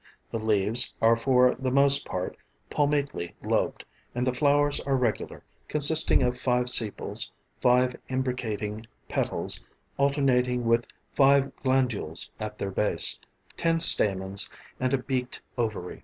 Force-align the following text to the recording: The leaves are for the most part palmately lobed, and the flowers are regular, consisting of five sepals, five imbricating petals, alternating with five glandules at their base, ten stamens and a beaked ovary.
The 0.31 0.43
leaves 0.43 0.95
are 0.99 1.15
for 1.15 1.53
the 1.59 1.69
most 1.69 2.07
part 2.07 2.35
palmately 2.71 3.35
lobed, 3.43 3.85
and 4.15 4.25
the 4.25 4.33
flowers 4.33 4.79
are 4.79 4.95
regular, 4.95 5.43
consisting 5.67 6.23
of 6.23 6.39
five 6.39 6.71
sepals, 6.71 7.31
five 7.59 7.95
imbricating 8.09 8.87
petals, 9.09 9.63
alternating 9.97 10.65
with 10.65 10.87
five 11.13 11.51
glandules 11.63 12.31
at 12.39 12.57
their 12.57 12.71
base, 12.71 13.19
ten 13.55 13.79
stamens 13.79 14.49
and 14.79 14.91
a 14.95 14.97
beaked 14.97 15.39
ovary. 15.55 15.99